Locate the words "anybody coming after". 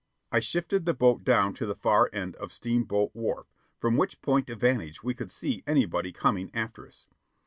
5.67-6.87